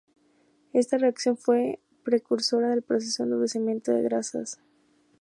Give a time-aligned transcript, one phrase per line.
[0.73, 4.59] Esta reacción fue precursora del proceso de endurecimiento de grasas.